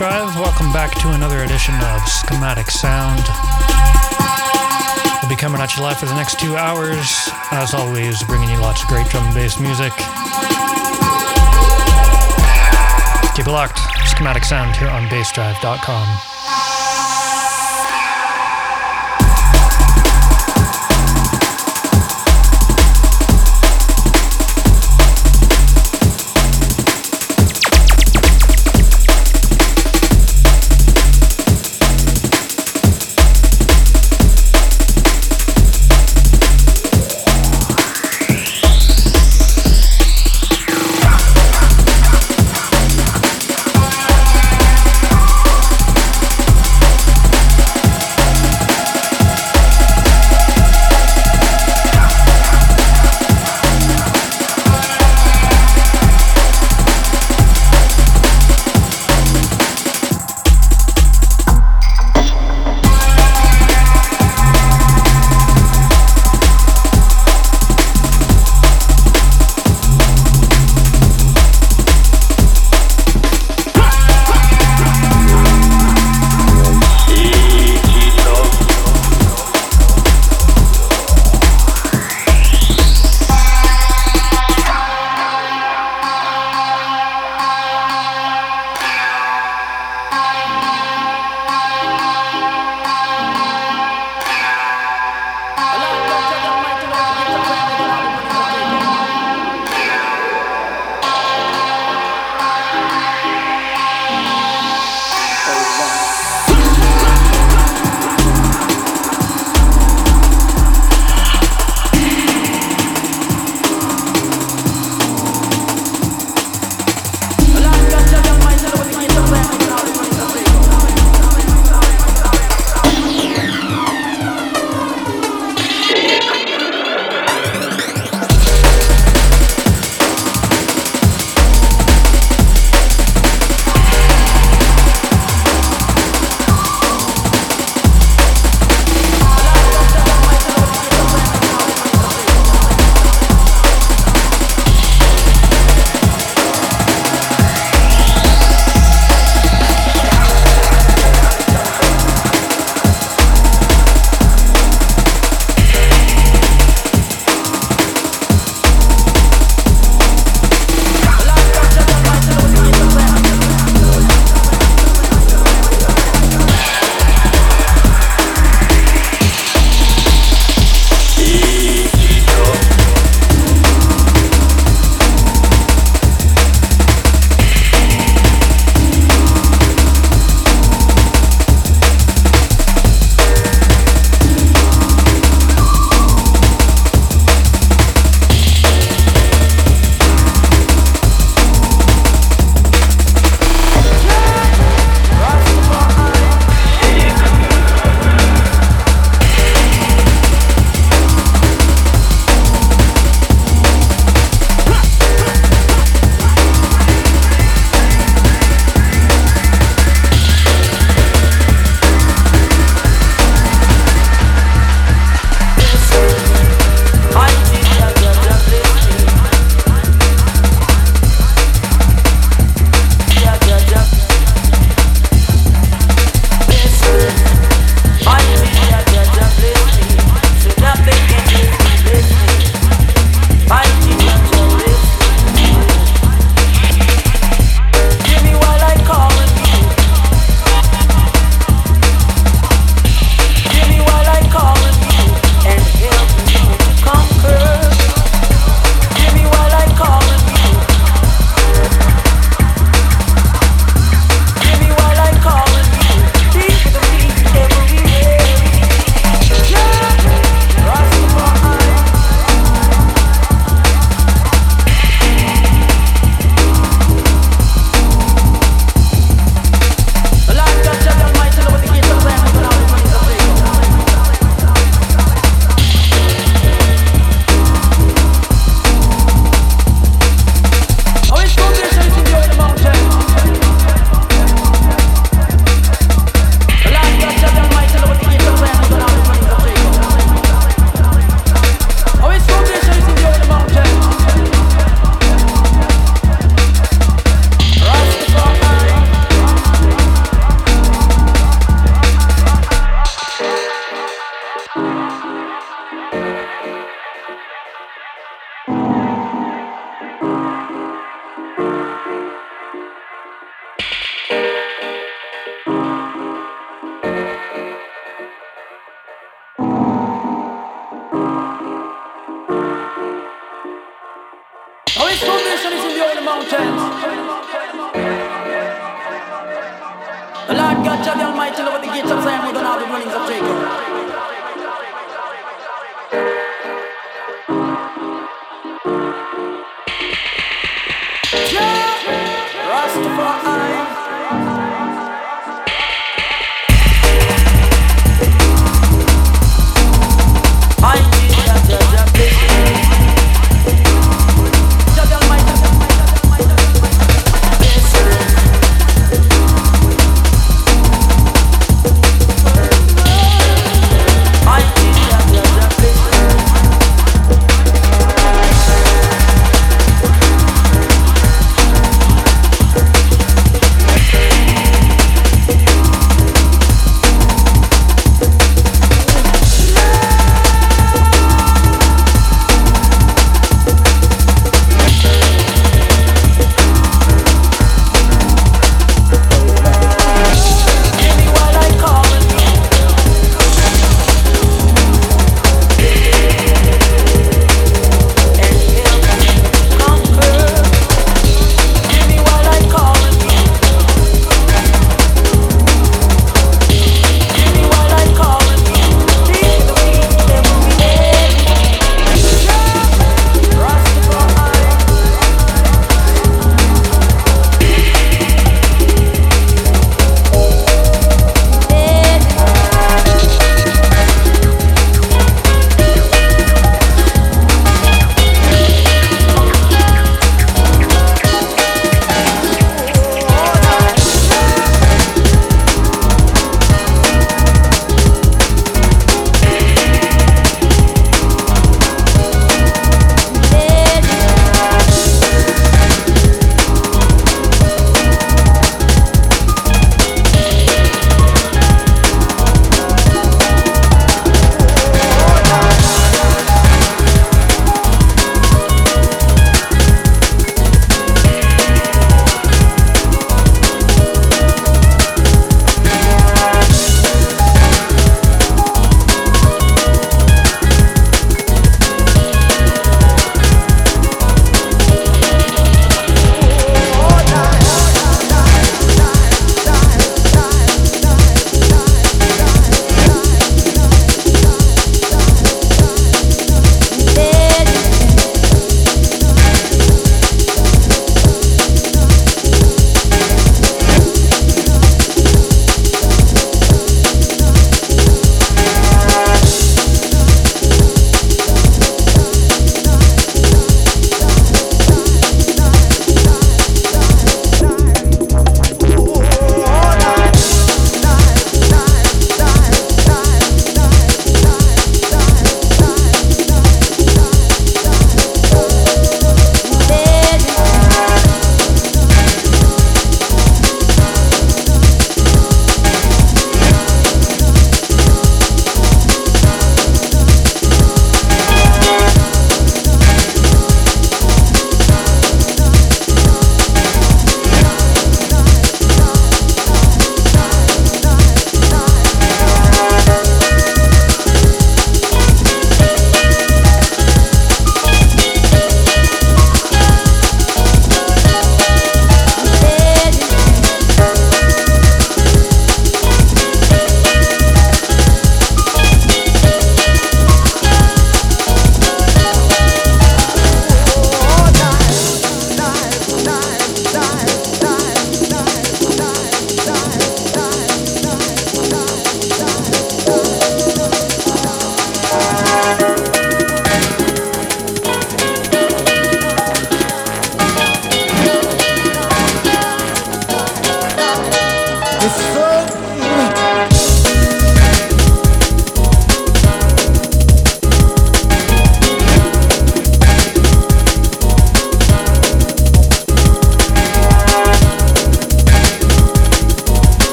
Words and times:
Drive. 0.00 0.34
Welcome 0.36 0.72
back 0.72 0.94
to 1.00 1.10
another 1.10 1.44
edition 1.44 1.74
of 1.74 2.00
Schematic 2.08 2.70
Sound. 2.70 3.20
We'll 5.20 5.28
be 5.28 5.36
coming 5.36 5.60
at 5.60 5.76
you 5.76 5.82
live 5.82 5.98
for 5.98 6.06
the 6.06 6.14
next 6.14 6.40
two 6.40 6.56
hours. 6.56 7.28
As 7.50 7.74
always, 7.74 8.22
bringing 8.22 8.48
you 8.48 8.58
lots 8.60 8.82
of 8.82 8.88
great 8.88 9.06
drum 9.08 9.26
and 9.26 9.34
bass 9.34 9.60
music. 9.60 9.92
Keep 13.36 13.46
it 13.46 13.52
locked. 13.52 13.78
Schematic 14.06 14.44
Sound 14.44 14.74
here 14.74 14.88
on 14.88 15.04
bassdrive.com. 15.08 16.39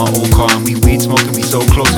my 0.00 0.10
old 0.16 0.32
car 0.32 0.50
and 0.50 0.64
we 0.64 0.74
weed 0.76 1.02
smoking, 1.02 1.34
we 1.34 1.42
so 1.42 1.60
close 1.60 1.92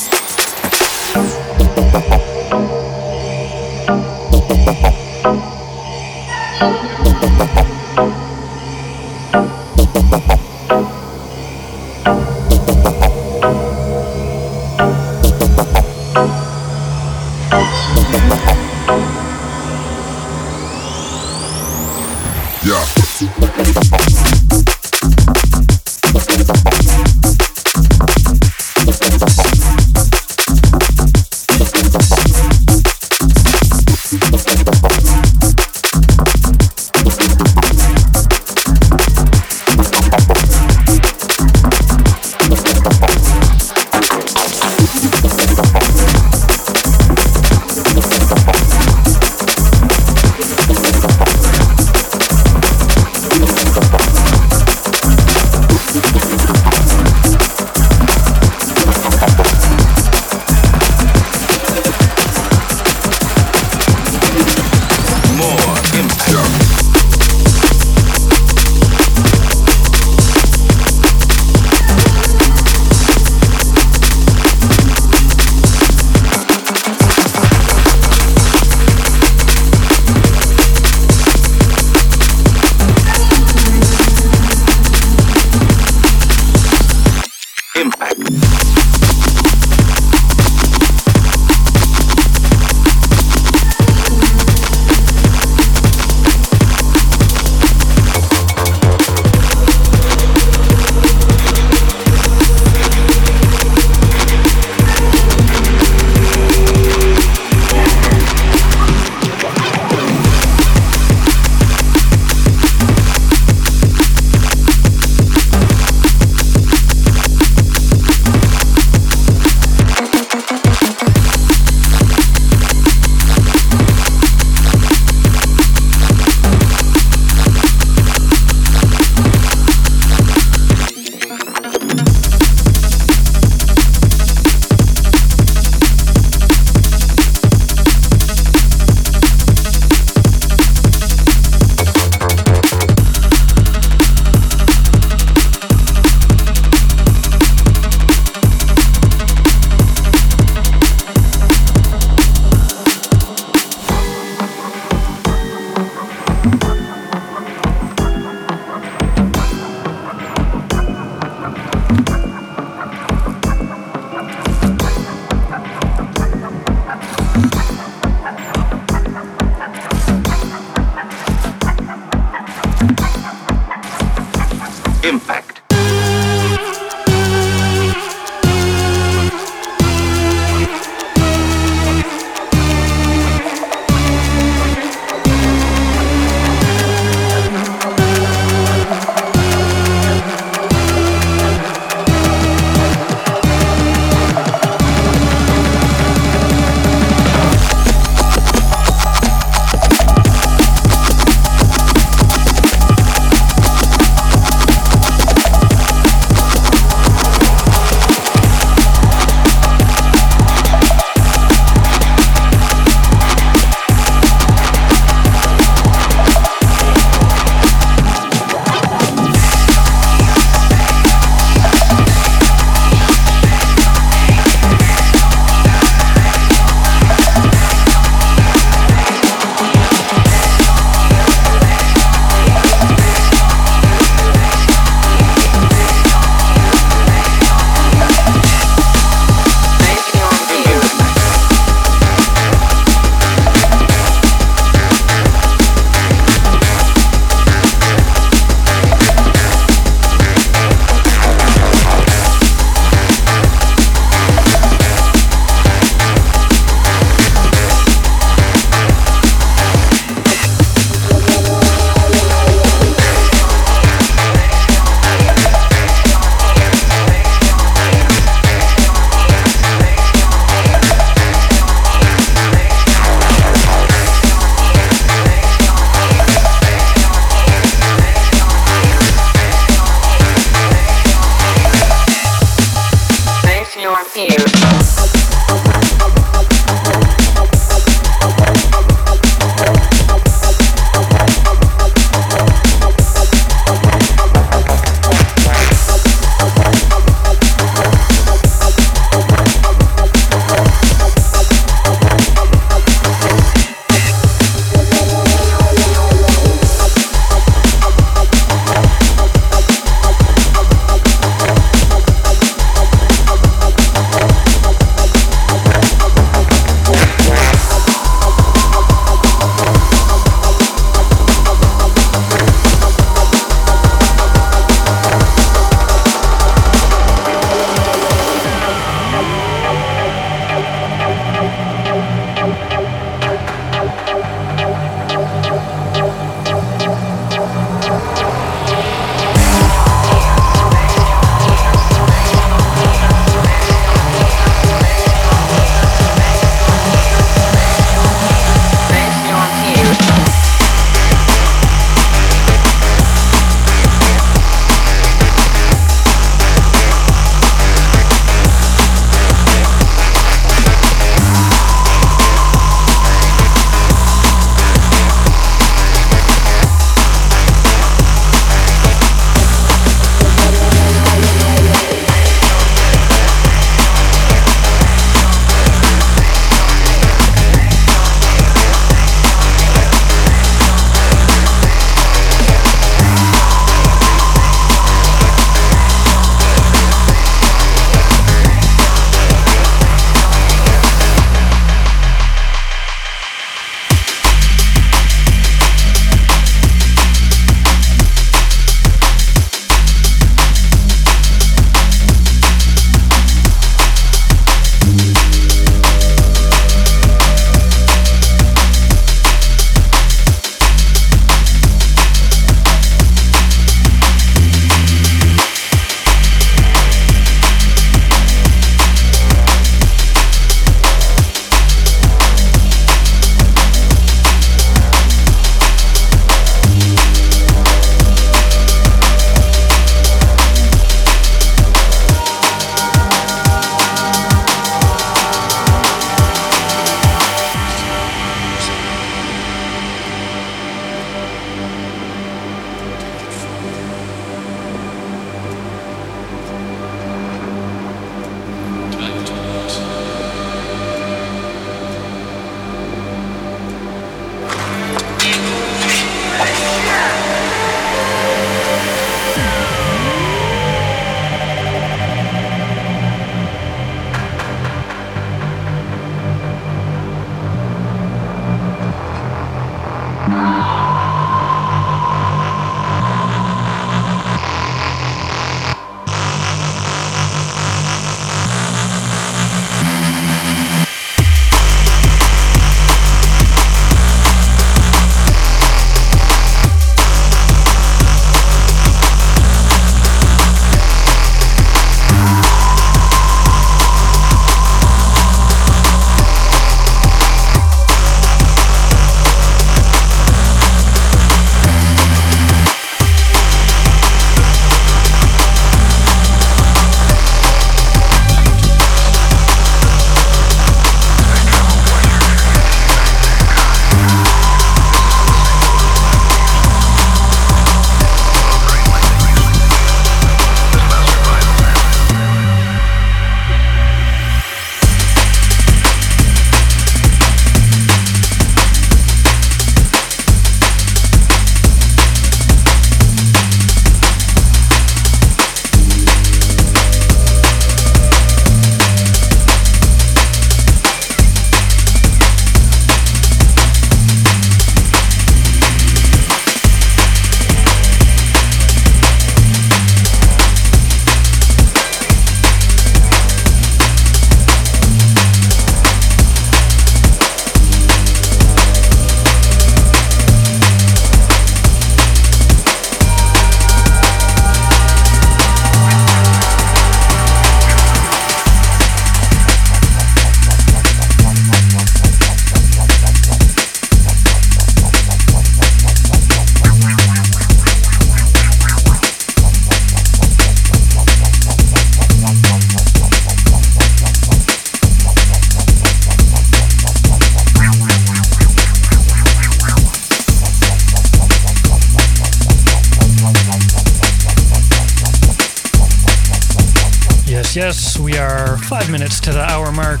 minutes 598.90 599.20
to 599.20 599.32
the 599.32 599.40
hour 599.40 599.70
mark. 599.70 600.00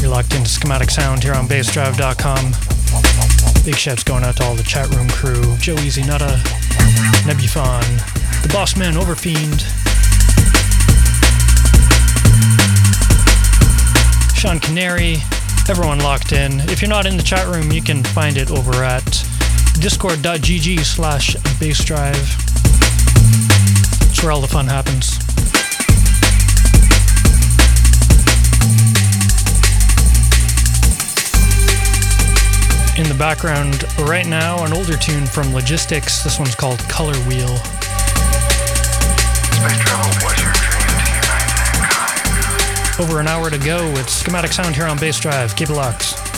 You're 0.00 0.10
locked 0.10 0.34
into 0.34 0.48
Schematic 0.48 0.90
Sound 0.90 1.22
here 1.22 1.34
on 1.34 1.46
BassDrive.com. 1.46 3.64
Big 3.64 3.76
shouts 3.76 4.02
going 4.02 4.24
out 4.24 4.36
to 4.36 4.44
all 4.44 4.54
the 4.54 4.62
chat 4.62 4.88
room 4.90 5.08
crew 5.10 5.56
Joe 5.58 5.74
Easy 5.80 6.02
Nutta, 6.02 6.38
Nebufon, 7.24 7.82
the 8.42 8.48
Boss 8.52 8.76
Man 8.76 8.94
Overfiend, 8.94 9.60
Sean 14.34 14.58
Canary, 14.58 15.18
everyone 15.68 16.00
locked 16.00 16.32
in. 16.32 16.60
If 16.70 16.82
you're 16.82 16.88
not 16.88 17.06
in 17.06 17.16
the 17.16 17.22
chat 17.22 17.46
room, 17.46 17.70
you 17.70 17.82
can 17.82 18.02
find 18.02 18.36
it 18.36 18.50
over 18.50 18.82
at 18.82 19.04
discord.gg 19.80 20.80
slash 20.80 21.36
bassdrive. 21.60 22.38
It's 24.10 24.22
where 24.22 24.32
all 24.32 24.40
the 24.40 24.48
fun 24.48 24.66
happens. 24.66 25.21
In 33.02 33.08
the 33.08 33.14
background 33.18 33.82
right 34.08 34.28
now, 34.28 34.64
an 34.64 34.72
older 34.72 34.96
tune 34.96 35.26
from 35.26 35.52
Logistics. 35.52 36.22
This 36.22 36.38
one's 36.38 36.54
called 36.54 36.78
Color 36.88 37.14
Wheel. 37.26 37.50
Over 43.00 43.18
an 43.18 43.26
hour 43.26 43.50
to 43.50 43.58
go 43.58 43.90
with 43.92 44.08
Schematic 44.08 44.52
Sound 44.52 44.76
here 44.76 44.86
on 44.86 45.00
Bass 45.00 45.18
Drive. 45.18 45.56
Keep 45.56 45.70
it 45.70 45.74
locked. 45.74 46.31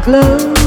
glow. 0.00 0.57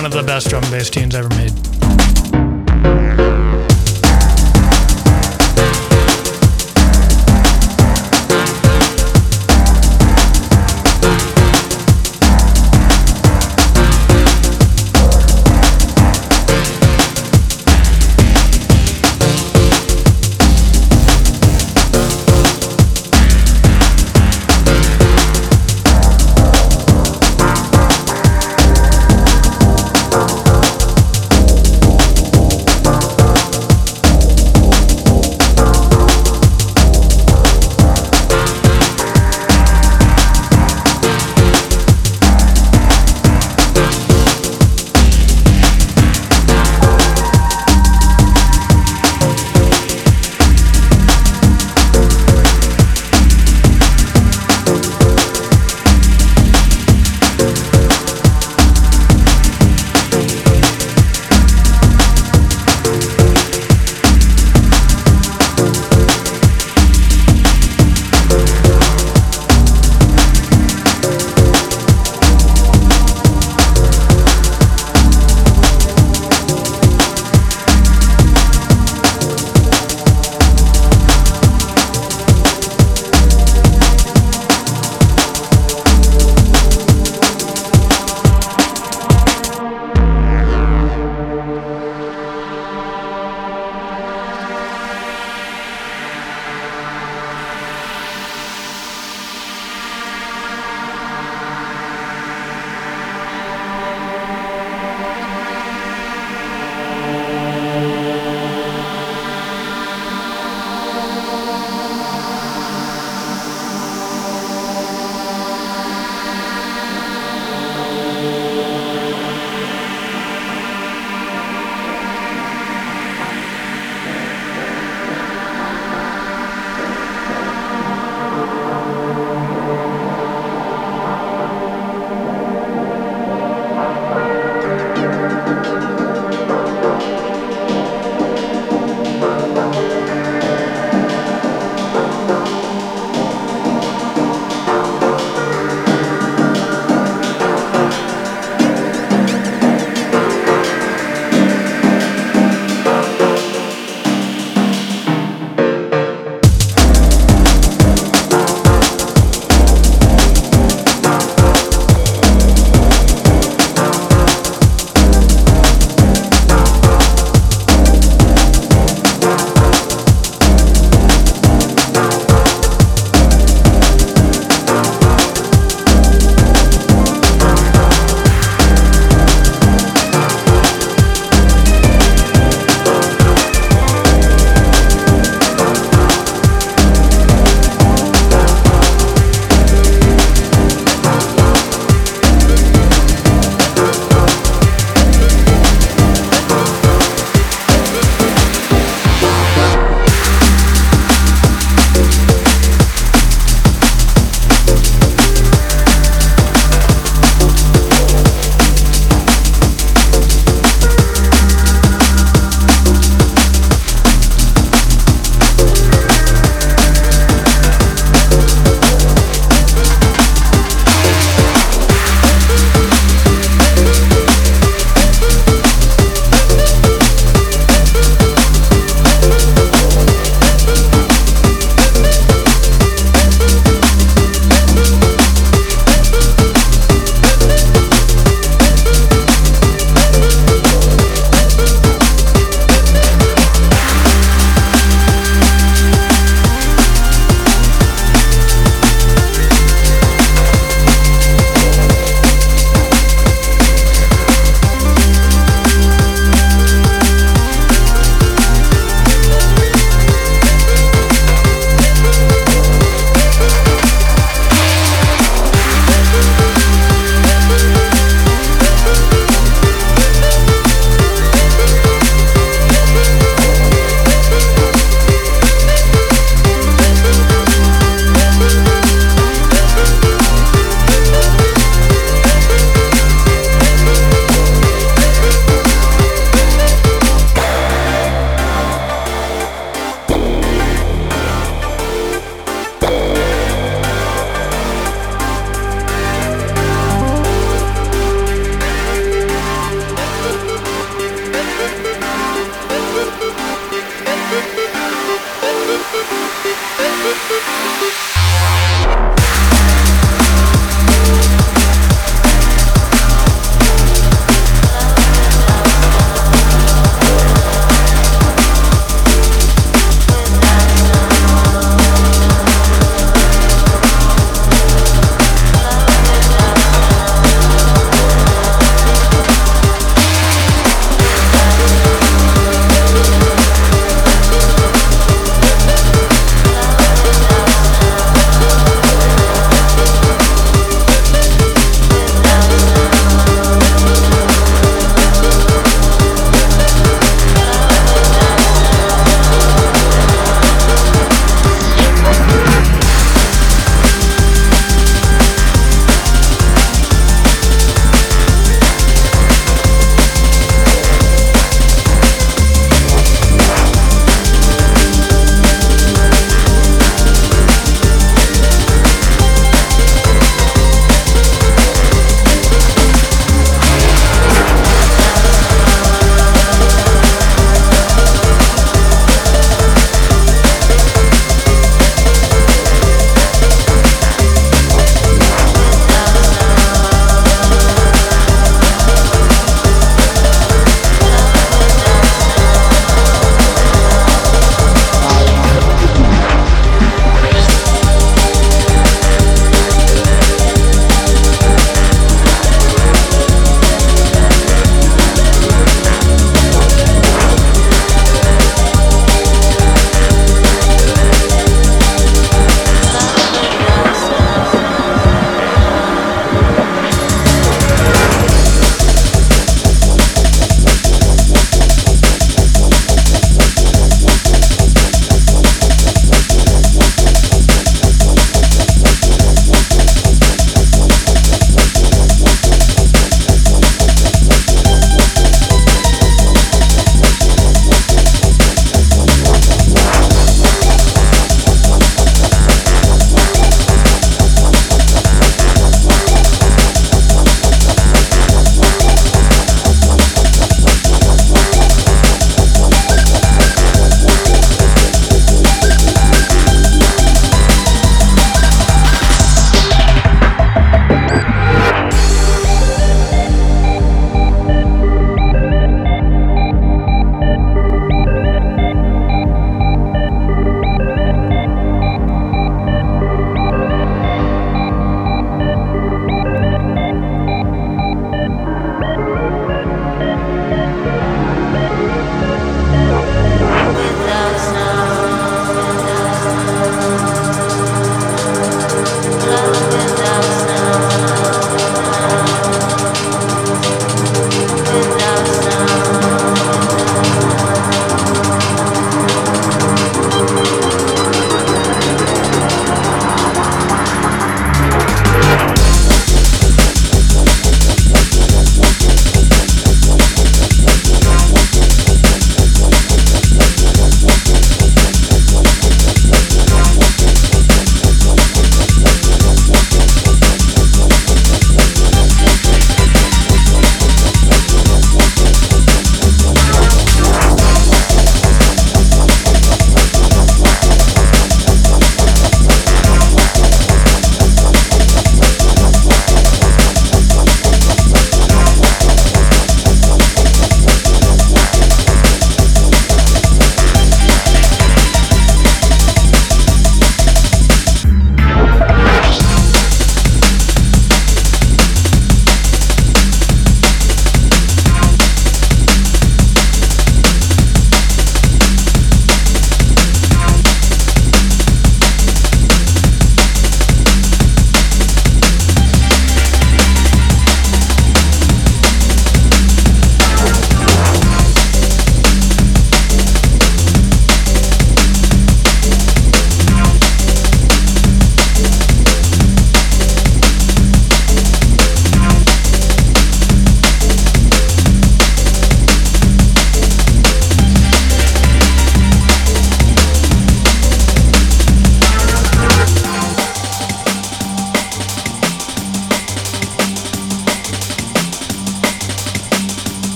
One 0.00 0.06
of 0.06 0.12
the 0.12 0.22
best 0.22 0.48
drum 0.48 0.62
and 0.62 0.72
bass 0.72 0.88
tunes 0.88 1.14
ever 1.14 1.28
made. 1.36 1.59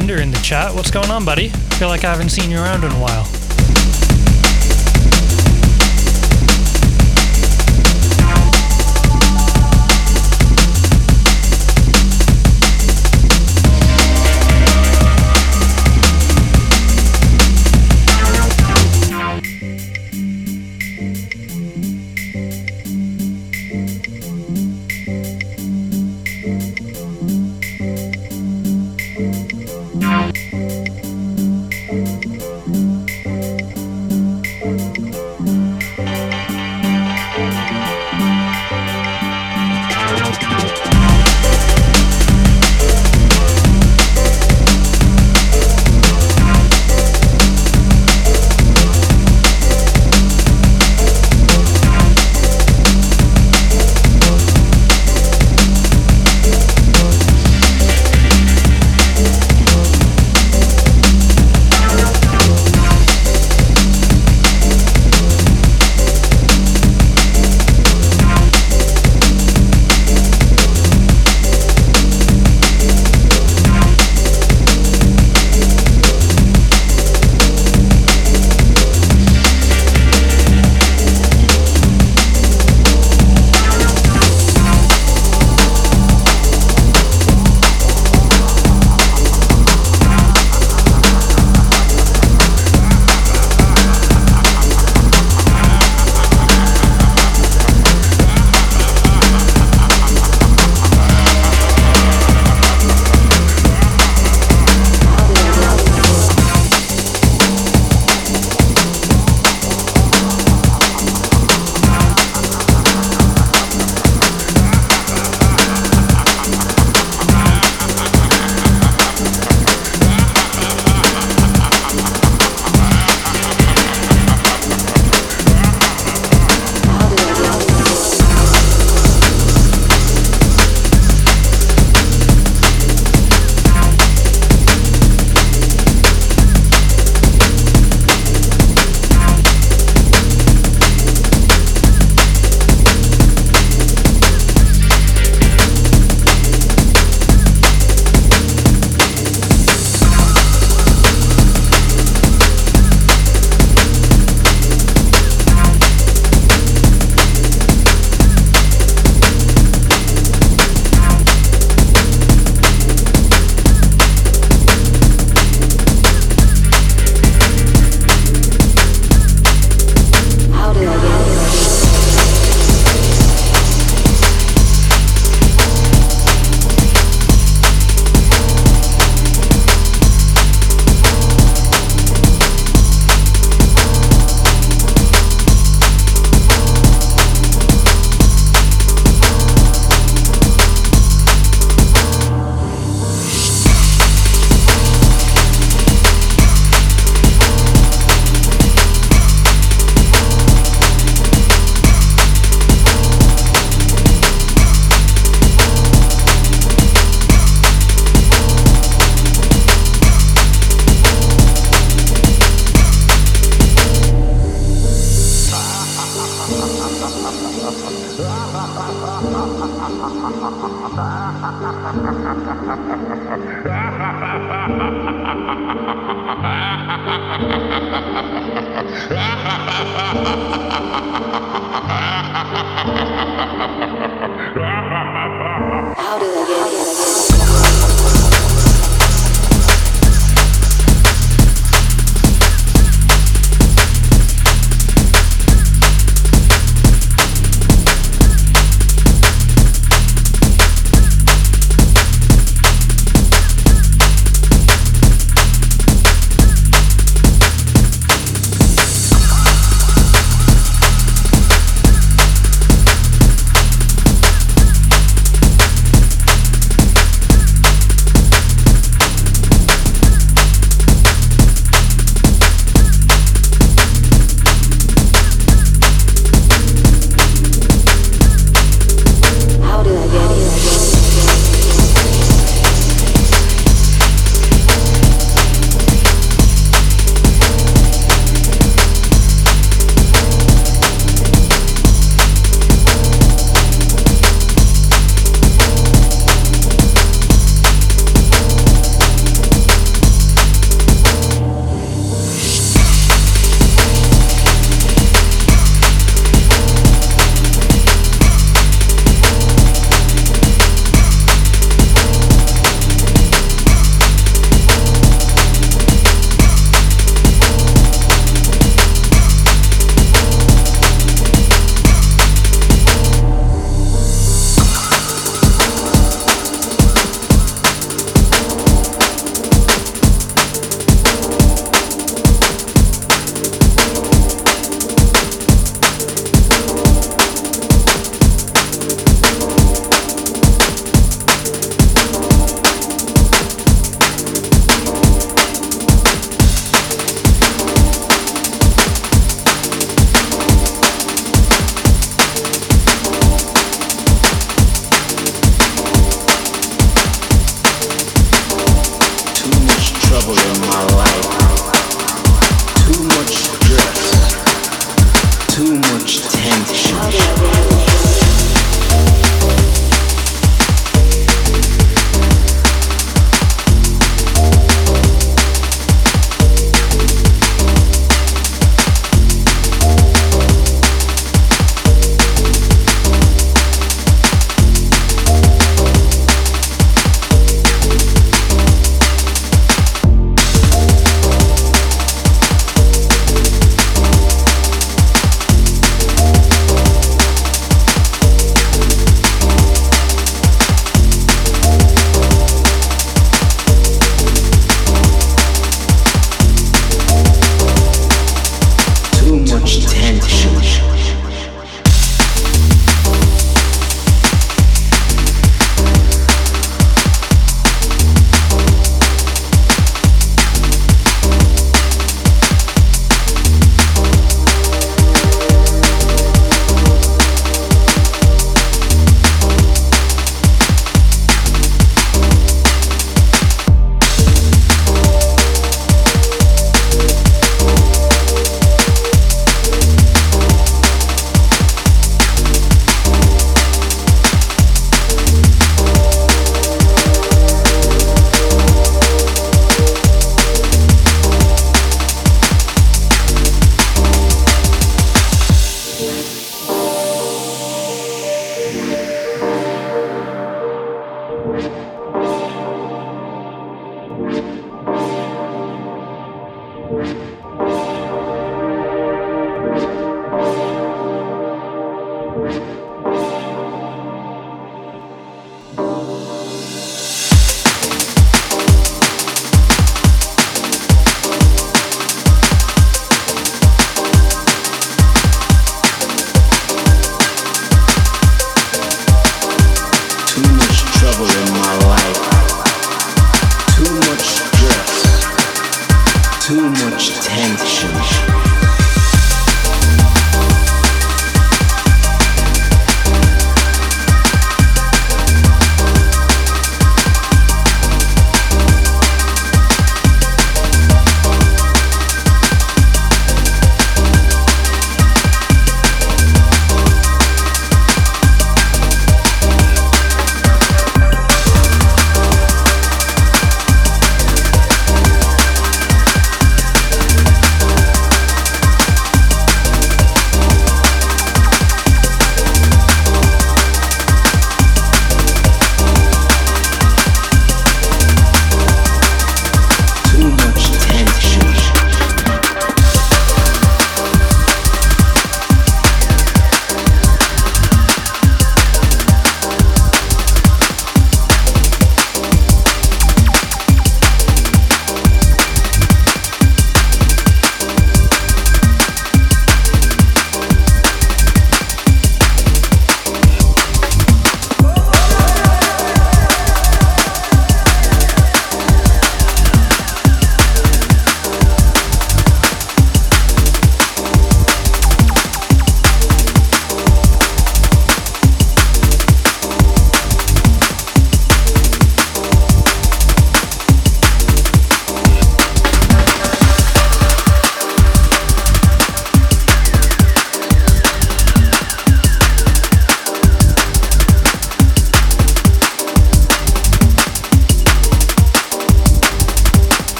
Bender 0.00 0.22
in 0.22 0.30
the 0.30 0.38
chat. 0.38 0.74
What's 0.74 0.90
going 0.90 1.10
on, 1.10 1.26
buddy? 1.26 1.50
Feel 1.76 1.88
like 1.88 2.04
I 2.04 2.10
haven't 2.10 2.30
seen 2.30 2.50
you 2.50 2.56
around 2.56 2.84
in 2.84 2.90
a 2.90 2.98
while. 2.98 3.39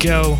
Go. 0.00 0.39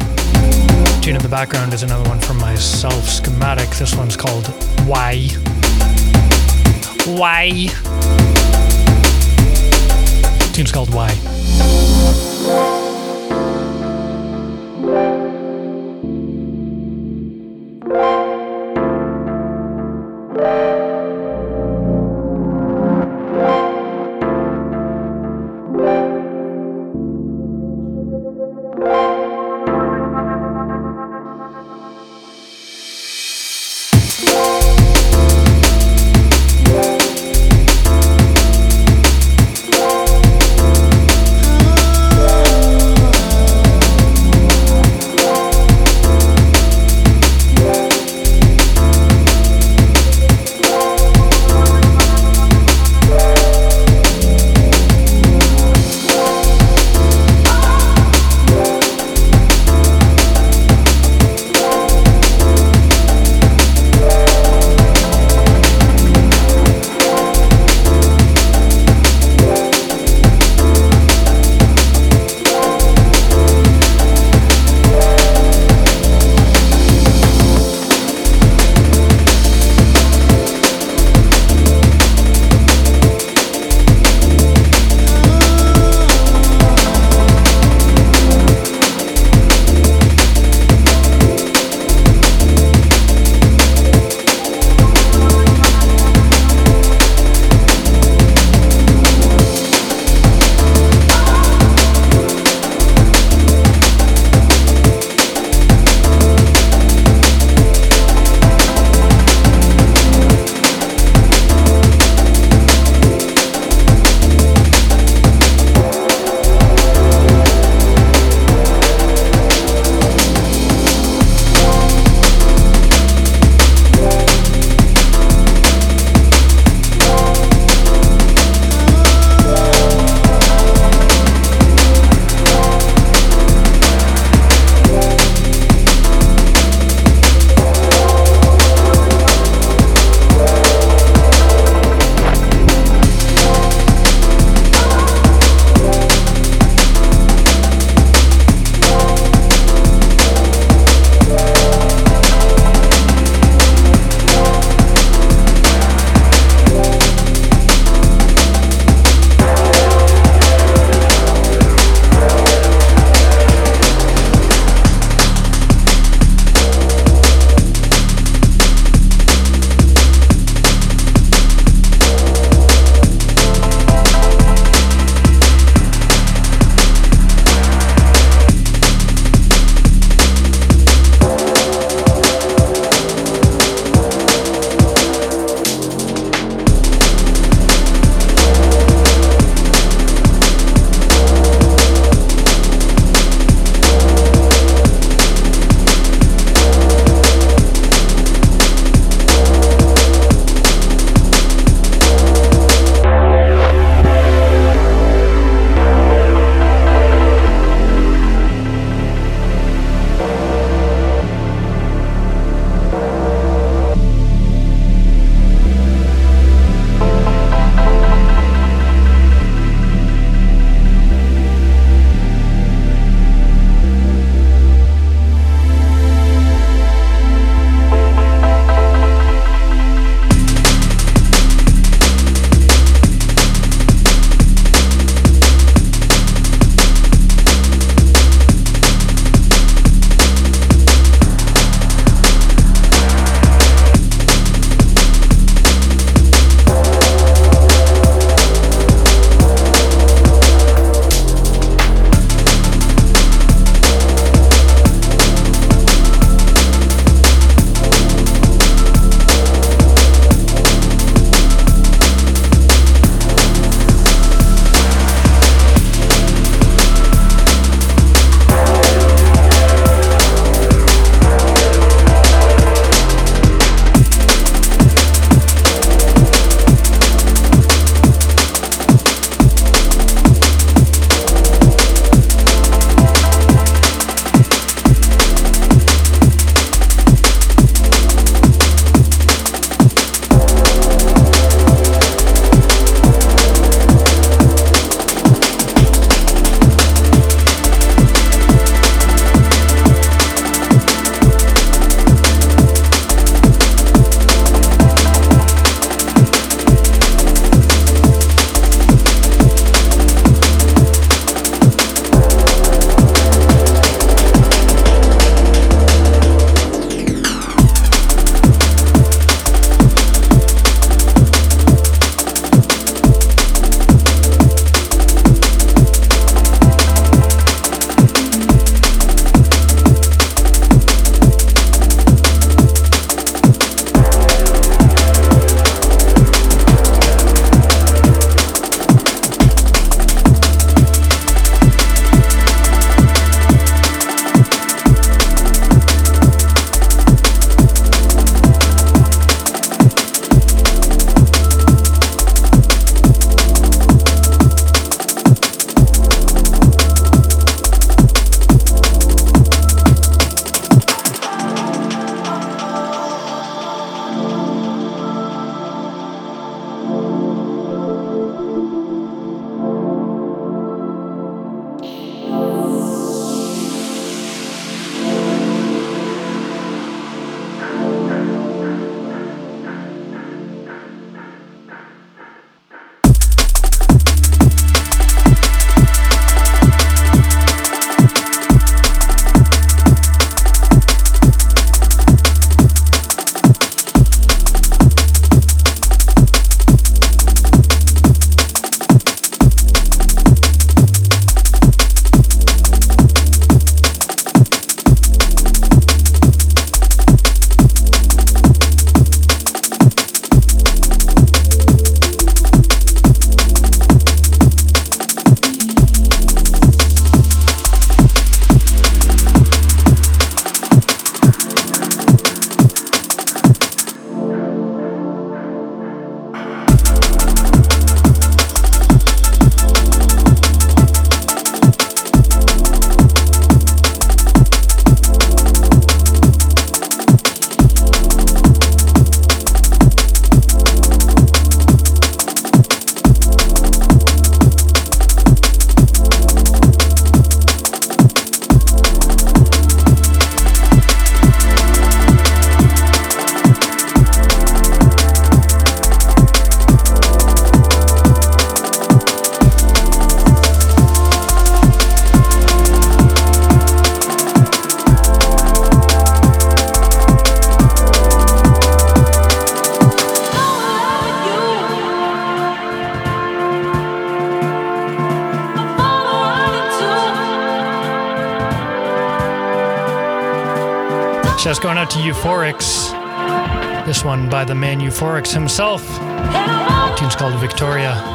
Euphorics 485.01 485.33
himself. 485.33 485.83
The 485.99 486.95
tune's 486.99 487.17
called 487.17 487.35
Victoria. 487.41 488.10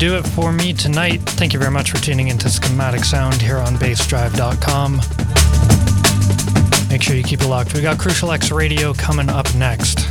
Do 0.00 0.16
it 0.16 0.26
for 0.28 0.50
me 0.50 0.72
tonight. 0.72 1.20
Thank 1.20 1.52
you 1.52 1.58
very 1.58 1.70
much 1.70 1.90
for 1.90 1.98
tuning 1.98 2.28
into 2.28 2.48
Schematic 2.48 3.04
Sound 3.04 3.34
here 3.34 3.58
on 3.58 3.74
bassdrive.com. 3.76 4.96
Make 6.88 7.02
sure 7.02 7.16
you 7.16 7.22
keep 7.22 7.42
it 7.42 7.46
locked. 7.46 7.74
We 7.74 7.82
got 7.82 7.98
Crucial 7.98 8.32
X 8.32 8.50
Radio 8.50 8.94
coming 8.94 9.28
up 9.28 9.54
next. 9.54 10.09